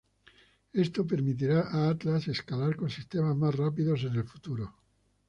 Esto 0.83 1.05
permitirá 1.11 1.59
a 1.77 1.79
Atlas 1.91 2.27
escalar 2.27 2.73
con 2.75 2.89
sistemas 2.89 3.35
más 3.37 3.53
rápidos 3.53 4.03
en 4.03 4.15
el 4.15 4.23
futuro. 4.23 4.73